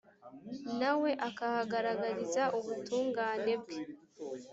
[0.79, 3.79] na we akahagaragariza ubutungane bwe.